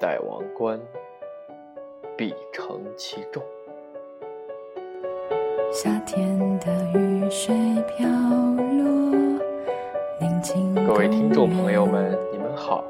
[0.00, 0.78] 戴王冠，
[2.16, 3.42] 必承其重。
[5.72, 7.52] 夏天的雨水
[7.96, 9.40] 飘落，
[10.86, 12.84] 各位听众朋友们，你们好，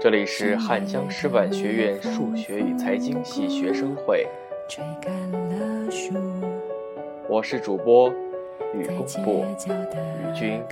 [0.00, 4.24] 这里是汉江师范学院数学与财经系学生会，
[7.28, 8.08] 我是主播
[8.72, 10.62] 雨公布雨君。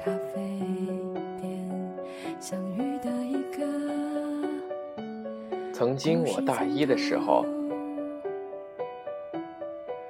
[5.81, 7.43] 曾经我大一的时候，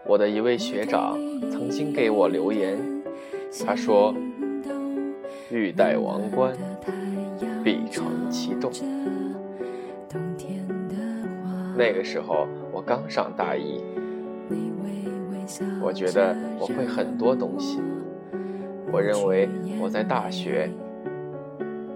[0.05, 1.17] 我的一位学长
[1.49, 2.77] 曾经给我留言，
[3.65, 4.13] 他说
[5.49, 6.57] ：“欲戴王冠，
[7.63, 8.73] 必承其重。”
[11.79, 13.81] 那个时候我刚上大一，
[15.81, 17.81] 我觉得我会很多东西，
[18.91, 19.49] 我认为
[19.81, 20.69] 我在大学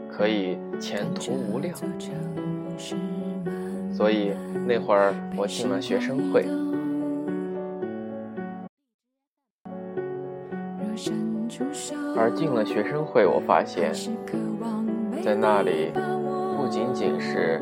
[0.08, 1.74] 可以前途无量。
[3.96, 4.32] 所以
[4.66, 6.44] 那会儿我进了学生会，
[12.16, 13.94] 而进了学生会，我发现，
[15.22, 15.92] 在那里
[16.56, 17.60] 不仅仅是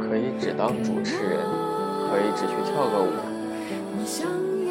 [0.00, 1.38] 可以只当主持人，
[2.08, 3.12] 可以只去跳个舞，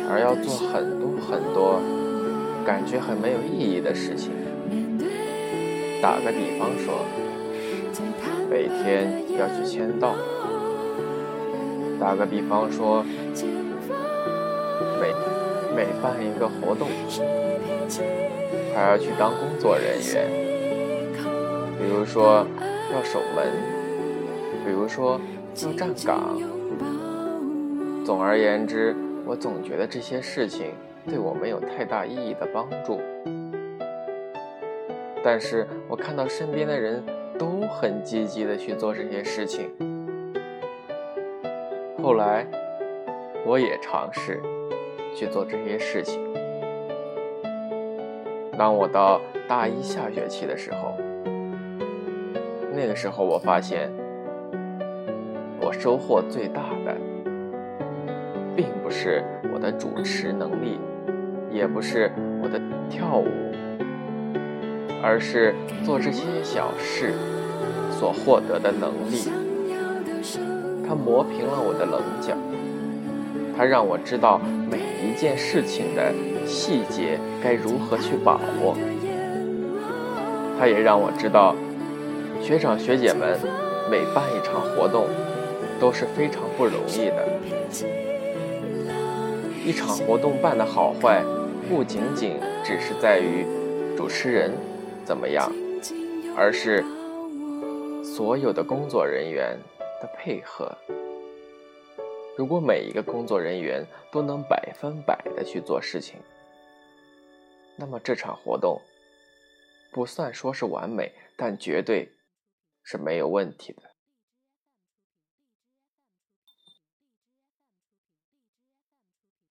[0.09, 1.79] 而要做很多很多
[2.65, 4.31] 感觉很没有意义的事情。
[6.01, 7.05] 打个比方说。
[8.49, 10.15] 每天要去签到，
[11.99, 13.03] 打个比方说，
[14.99, 15.13] 每
[15.75, 16.87] 每办一个活动，
[18.75, 20.29] 还要去当工作人员，
[21.79, 22.45] 比如说
[22.93, 23.45] 要守门，
[24.65, 25.19] 比如说
[25.63, 26.39] 要站岗。
[28.05, 30.73] 总而言之，我总觉得这些事情
[31.07, 32.99] 对我没有太大意义的帮助，
[35.23, 37.03] 但是我看到身边的人。
[37.41, 39.67] 都很积极的去做这些事情。
[42.03, 42.45] 后来，
[43.47, 44.39] 我也尝试
[45.15, 46.21] 去做这些事情。
[48.55, 50.95] 当我到大一下学期的时候，
[52.71, 53.89] 那个时候我发现，
[55.59, 56.95] 我收获最大的，
[58.55, 60.79] 并不是我的主持能力，
[61.49, 62.11] 也不是
[62.43, 63.25] 我的跳舞。
[65.03, 67.13] 而是做这些小事
[67.91, 69.29] 所获得的能力，
[70.87, 72.35] 它磨平了我的棱角，
[73.57, 74.39] 它让我知道
[74.69, 76.13] 每一件事情的
[76.45, 78.77] 细节该如何去把握，
[80.59, 81.55] 它也让我知道
[82.41, 83.39] 学长学姐们
[83.89, 85.07] 每办一场活动
[85.79, 87.27] 都是非常不容易的，
[89.65, 91.23] 一场活动办的好坏，
[91.67, 93.45] 不仅仅只是在于
[93.97, 94.51] 主持人。
[95.11, 95.51] 怎么样？
[96.37, 96.81] 而是
[98.01, 99.59] 所有的工作人员
[99.99, 100.73] 的配合。
[102.37, 106.21] 如果每一个工作人员都能百分百的去做事情，
[107.75, 108.81] 那么这场活动
[109.91, 112.09] 不算说是完美，但绝对
[112.81, 113.81] 是没有问题的。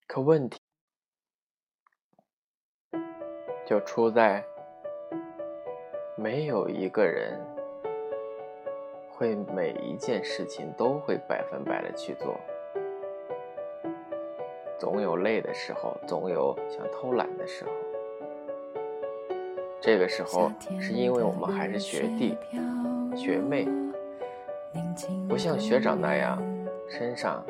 [0.07, 0.59] 可问题
[3.67, 4.43] 就出在。
[6.21, 7.35] 没有一个人
[9.09, 12.39] 会每一件事情都会百分百的去做，
[14.77, 17.71] 总有累的时候，总有想偷懒的时候。
[19.79, 22.37] 这个时候是因为我们还是学弟
[23.15, 23.67] 学妹，
[25.27, 26.39] 不像学长那样
[26.87, 27.43] 身上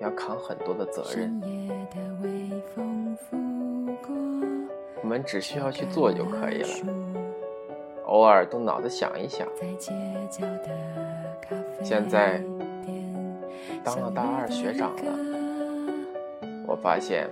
[0.00, 1.42] 要扛很多的责任，
[5.02, 7.13] 我们只需要去做就可以了。
[8.06, 9.46] 偶尔动脑子想一想。
[11.82, 12.40] 现在
[13.82, 15.18] 当了大二学长了，
[16.66, 17.28] 我发现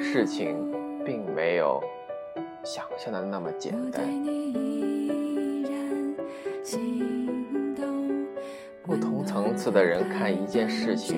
[0.00, 0.72] 事情
[1.04, 1.82] 并没有
[2.64, 4.02] 想象的那么简单。
[8.82, 11.16] 不同层次的人看一件事情，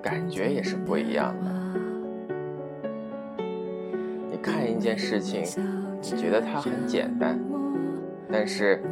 [0.00, 1.50] 感觉也是不一样的。
[4.30, 5.44] 你看一件事情。
[6.02, 7.38] 你觉得它很简单，
[8.30, 8.82] 但是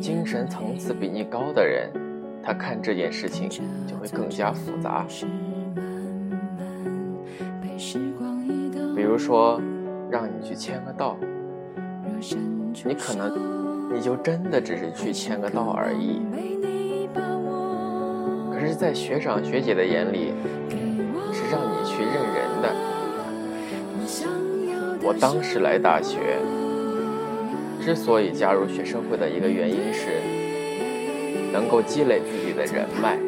[0.00, 1.90] 精神层次比你高的人，
[2.42, 3.48] 他看这件事情
[3.86, 5.06] 就会更加复杂。
[8.94, 9.60] 比如说，
[10.10, 11.16] 让你去签个到，
[12.84, 16.20] 你可能你就真的只是去签个到而已。
[18.52, 20.32] 可是，在学长学姐的眼里，
[21.32, 22.43] 是让你去认人。
[25.06, 26.18] 我当时来大学，
[27.78, 30.22] 之所以加入学生会的一个原因是，
[31.52, 33.18] 能够积累自己的人脉。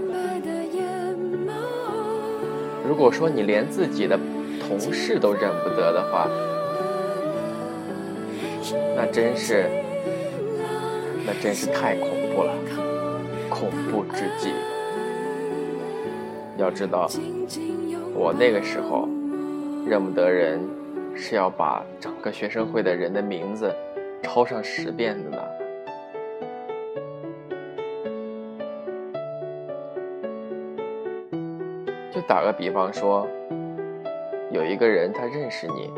[2.89, 4.19] 如果说你连自己的
[4.67, 6.27] 同事都认不得的话，
[8.97, 9.67] 那真是，
[11.27, 12.55] 那真是太恐怖了，
[13.51, 14.49] 恐怖至极。
[16.57, 17.07] 要知道，
[18.15, 19.07] 我那个时候
[19.87, 20.59] 认不得人，
[21.17, 23.75] 是要把整个学生会的人的名字
[24.23, 25.39] 抄上十遍的呢。
[32.13, 33.27] 就打个比方说，
[34.51, 35.91] 有一个人他认识你，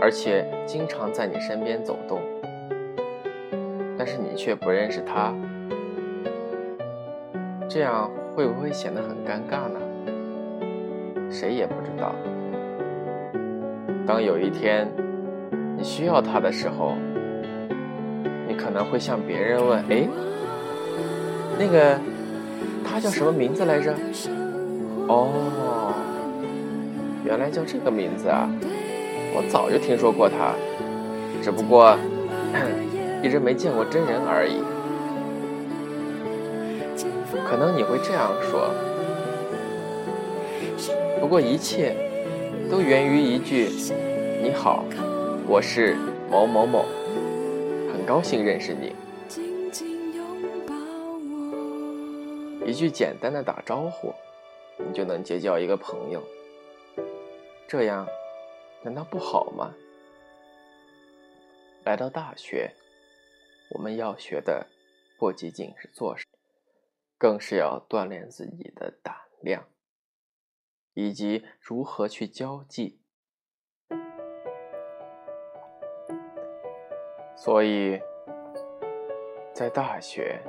[0.00, 2.20] 而且经常在你身边走动，
[3.96, 5.34] 但是你却不认识他，
[7.68, 9.80] 这样会不会显得很尴尬呢？
[11.30, 12.14] 谁也不知道。
[14.06, 14.86] 当有一天
[15.76, 16.94] 你需要他的时候，
[18.46, 20.06] 你可能会向别人问：“哎，
[21.58, 21.98] 那个
[22.84, 23.94] 他叫什么名字来着？”
[25.08, 25.92] 哦，
[27.24, 28.48] 原来叫这个名字啊！
[29.36, 30.54] 我早就听说过他，
[31.42, 31.96] 只不过
[33.22, 34.62] 一直没见过真人而已。
[37.48, 38.70] 可能你会这样说，
[41.20, 41.94] 不过一切
[42.70, 43.68] 都源于一句
[44.42, 44.84] “你好，
[45.46, 45.94] 我是
[46.30, 46.86] 某某某，
[47.92, 48.94] 很高兴认识你”，
[52.66, 54.14] 一句简单的打招呼。
[54.76, 56.20] 你就能结交一个朋友，
[57.68, 58.08] 这样
[58.82, 59.72] 难道不好吗？
[61.84, 62.72] 来到大学，
[63.70, 64.66] 我们要学的
[65.16, 66.26] 不仅仅是做事，
[67.16, 69.64] 更是要锻炼自己的胆量，
[70.94, 72.98] 以及如何去交际。
[77.36, 78.00] 所以，
[79.52, 80.40] 在大学，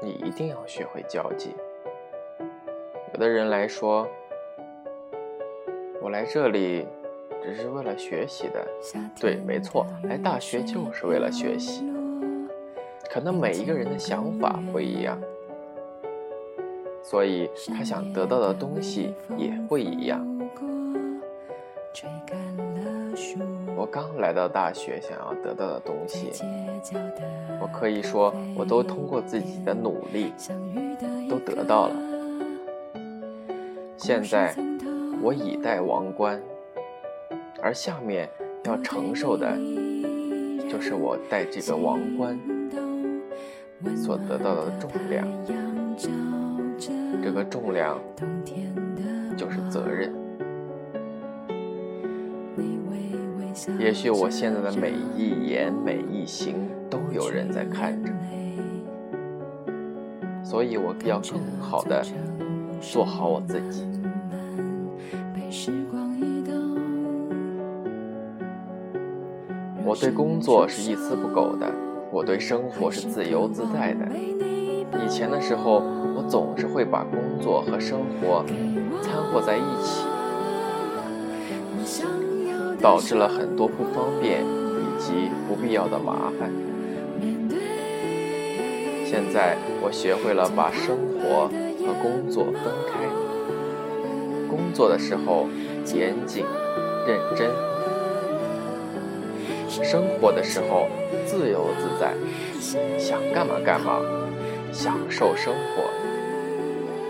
[0.00, 1.56] 你一定要学会交际。
[3.12, 4.06] 有的人来说，
[6.00, 6.86] 我来这里
[7.42, 8.66] 只是为了学习的。
[9.18, 11.90] 对，没错，来大学就是为了学习。
[13.10, 15.20] 可能每一个人的想法不一样，
[17.02, 20.26] 所以他想得到的东西也不一样。
[23.76, 26.30] 我刚来到大学，想要得到的东西，
[27.60, 30.32] 我可以说，我都通过自己的努力
[31.28, 31.96] 都得到了。
[33.96, 34.54] 现在
[35.20, 36.40] 我已戴王冠，
[37.60, 38.28] 而下面
[38.64, 39.56] 要承受的，
[40.68, 42.38] 就是我戴这个王冠
[43.96, 45.26] 所得到的重量。
[47.20, 47.98] 这个重量
[49.36, 50.12] 就是责任。
[53.78, 56.54] 也许我现在的每一言每一行
[56.88, 58.12] 都有人在看着，
[60.42, 62.04] 所以我要更好的。
[62.80, 63.86] 做好我自己。
[69.84, 71.70] 我对工作是一丝不苟的，
[72.10, 74.08] 我对生活是自由自在的。
[75.04, 75.82] 以前的时候，
[76.32, 78.42] 总是会把工作和生活
[79.02, 80.06] 掺和在一起，
[82.80, 86.50] 导致了很多不方便以及不必要的麻烦。
[89.04, 91.50] 现在我学会了把生活。
[91.84, 92.92] 和工作分开，
[94.48, 95.48] 工作的时候
[95.92, 96.44] 严谨
[97.04, 97.50] 认真，
[99.68, 100.86] 生活的时候
[101.26, 102.14] 自由自在，
[102.96, 104.00] 想干嘛干嘛，
[104.70, 105.90] 享受生活，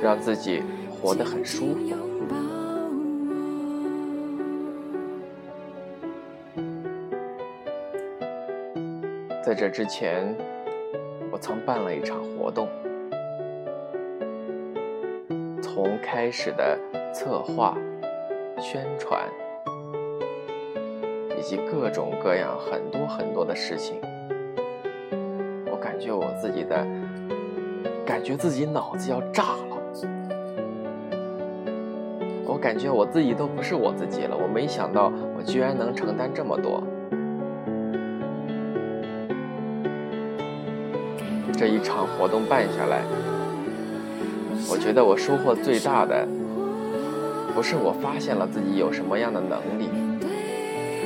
[0.02, 1.78] 让自己活得很舒服。
[9.44, 10.34] 在这之前，
[11.30, 12.68] 我曾办了一场活动。
[15.60, 16.78] 从开始的
[17.12, 17.76] 策划、
[18.58, 19.28] 宣传，
[21.38, 24.00] 以及各种各样很多很多的事情，
[25.70, 26.86] 我感觉我自己的，
[28.04, 29.71] 感觉自己脑子要炸了。
[32.44, 34.36] 我感觉我自己都不是我自己了。
[34.36, 36.82] 我没想到我居然能承担这么多。
[41.56, 43.02] 这一场活动办下来。
[44.70, 46.26] 我觉得我收获最大的，
[47.54, 49.88] 不是我发现了自己有什么样的能力，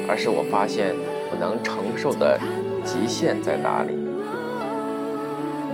[0.08, 0.94] 而是我发现
[1.30, 2.38] 我能承受的
[2.84, 3.98] 极限在哪里。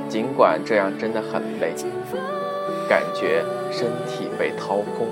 [0.09, 1.75] 尽管这样真的很累，
[2.92, 5.08] 感觉身体被掏空，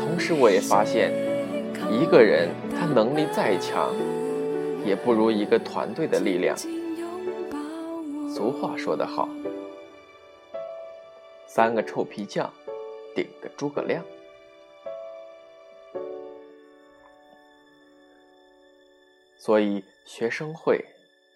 [0.00, 1.12] 同时我也发现，
[1.90, 3.94] 一个人他能力再强，
[4.86, 6.56] 也不如一个团队的力量。
[8.34, 9.28] 俗话说得好，
[11.46, 12.50] 三个臭皮匠
[13.14, 14.02] 顶个诸葛亮。
[19.36, 20.82] 所以，学生会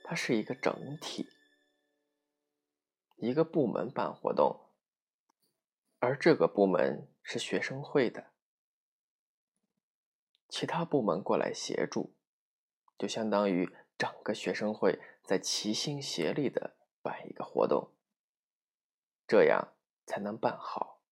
[0.02, 1.28] 它是一个整体，
[3.20, 4.70] 一个部门办活动，
[5.98, 8.32] 而这个部门是学生会的，
[10.48, 12.14] 其他部门过来协助，
[12.98, 17.92] 就相当于整个学生会在齐心协力的办一个活动，
[19.26, 19.74] 这样
[20.06, 21.02] 才能办好。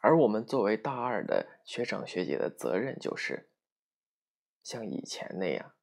[0.00, 3.48] 而我们作为大二的学长学姐的责任就是。
[4.62, 5.74] 像以前那样，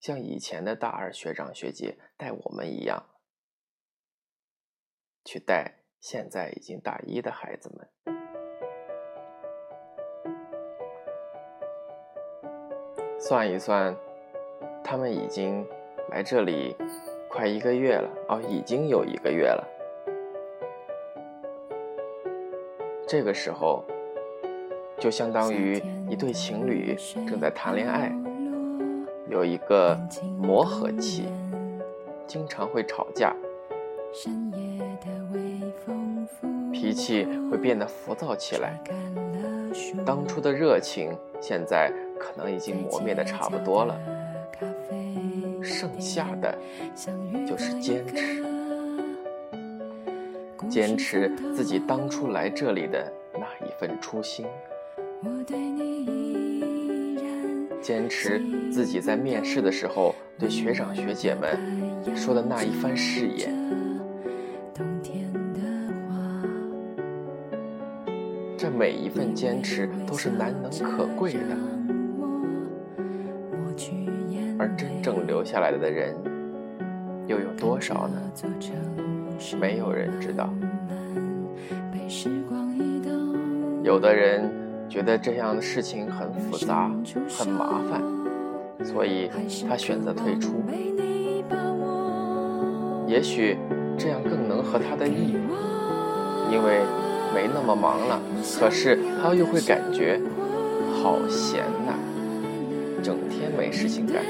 [0.00, 3.11] 像以前的大二学长学姐带我们一样，
[5.24, 7.88] 去带现在已经大一的孩子们。
[13.18, 13.96] 算一算，
[14.82, 15.66] 他们已经
[16.10, 16.76] 来这里
[17.28, 19.68] 快一个月了哦，已经有一个月了。
[23.06, 23.84] 这个时候。
[24.98, 26.94] 就相当于一对情侣
[27.28, 28.12] 正在谈恋爱，
[29.28, 29.98] 有一个
[30.38, 31.26] 磨合期，
[32.24, 33.34] 经常会吵架，
[36.82, 38.76] 脾气会变得浮躁起来。
[40.04, 43.96] 当初的热情现在可能已经磨灭的差不多了，
[45.62, 46.52] 剩下的
[47.46, 48.44] 就是坚持，
[50.68, 54.44] 坚持自己当初来这里的那一份初心。
[57.80, 63.54] 坚持自己在面试的时候对学长学姐们说的那一番誓言，
[68.76, 71.40] 每一份坚持都是难能可贵的，
[74.58, 76.14] 而真正留下来的人
[77.26, 78.20] 又有多少呢？
[79.60, 80.48] 没有人知道，
[83.82, 84.50] 有的人。
[84.88, 86.90] 觉得这样的事情很复杂、
[87.38, 88.02] 很麻烦，
[88.84, 89.30] 所以
[89.66, 90.62] 他选择退出。
[93.06, 93.56] 也许
[93.96, 95.34] 这样更能合他的意，
[96.50, 96.82] 因为
[97.34, 98.20] 没那么忙了。
[98.58, 100.20] 可是他又会感觉
[101.02, 101.94] 好闲呐，
[103.02, 104.22] 整天没事情干。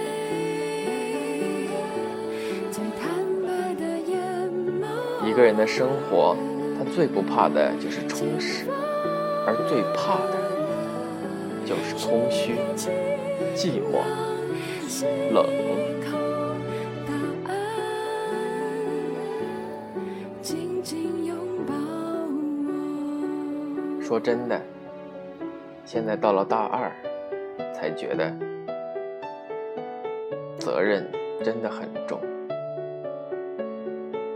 [5.26, 6.37] 一个人的生活，
[6.78, 8.66] 他最不怕的就是充实，
[9.47, 10.42] 而最怕的。
[11.64, 12.57] 就是空虚、
[13.54, 14.02] 寂寞、
[15.33, 15.47] 冷。
[24.12, 24.61] 说真的，
[25.87, 26.92] 现在到了大二，
[27.73, 28.31] 才觉得
[30.59, 31.11] 责任
[31.42, 32.21] 真的很重。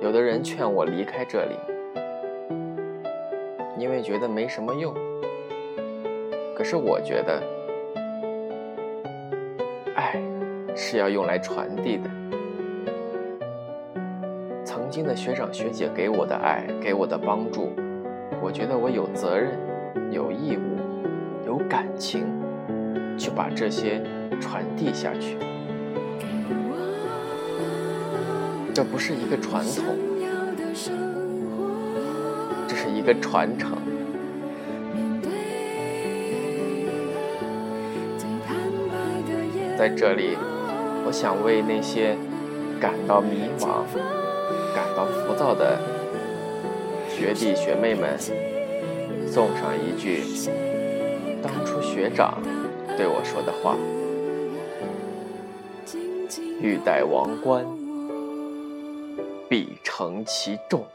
[0.00, 1.56] 有的人劝我离开这里，
[3.76, 4.95] 因为觉得没什么用。
[6.56, 7.42] 可是我觉得，
[9.95, 10.18] 爱
[10.75, 12.09] 是要用来传递的。
[14.64, 17.73] 曾经的学长学姐给我的爱，给我的帮助，
[18.47, 19.59] 我觉得我有责任、
[20.12, 20.79] 有义务、
[21.45, 22.25] 有感情，
[23.19, 24.00] 去把这些
[24.41, 25.37] 传递下去。
[28.73, 29.97] 这不是一个传统，
[32.69, 33.76] 这是一个传承。
[39.76, 40.37] 在这里，
[41.05, 42.17] 我想为那些
[42.81, 43.83] 感到迷茫、
[44.73, 45.76] 感到浮躁的
[47.16, 48.18] 学弟学妹们
[49.26, 50.20] 送上一句
[51.42, 52.42] 当初学长
[52.94, 53.75] 对我说的话
[56.61, 57.64] ：“欲戴王冠，
[59.49, 60.87] 必承其重。”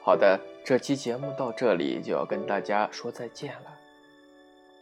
[0.00, 3.78] 好的，这期节目到这里就要跟大家说再见了，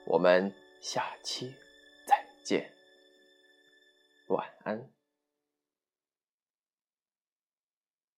[0.07, 0.53] 我们。
[0.81, 1.55] 下期
[2.07, 2.71] 再见，
[4.27, 4.94] 晚安。